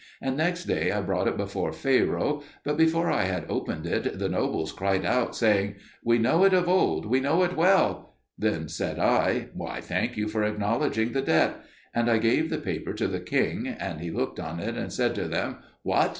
And 0.19 0.35
next 0.35 0.63
day 0.63 0.91
I 0.91 0.99
brought 1.01 1.27
it 1.27 1.37
before 1.37 1.71
Pharaoh; 1.71 2.41
but 2.63 2.75
before 2.75 3.11
I 3.11 3.25
had 3.25 3.45
opened 3.47 3.85
it 3.85 4.17
the 4.17 4.29
nobles 4.29 4.71
cried 4.71 5.05
out, 5.05 5.35
saying, 5.35 5.75
"We 6.03 6.17
know 6.17 6.43
it 6.43 6.53
of 6.55 6.67
old, 6.67 7.05
we 7.05 7.19
know 7.19 7.43
it 7.43 7.55
well!" 7.55 8.15
Then 8.35 8.67
said 8.67 8.97
I, 8.97 9.49
"I 9.63 9.79
thank 9.79 10.17
you 10.17 10.27
for 10.27 10.43
acknowledging 10.43 11.11
the 11.11 11.21
debt." 11.21 11.57
And 11.93 12.09
I 12.09 12.17
gave 12.17 12.49
the 12.49 12.57
paper 12.57 12.93
to 12.93 13.07
the 13.07 13.19
king, 13.19 13.67
and 13.67 14.01
he 14.01 14.09
looked 14.09 14.39
on 14.39 14.59
it 14.59 14.75
and 14.75 14.91
said 14.91 15.13
to 15.13 15.25
them, 15.25 15.57
"What! 15.83 16.09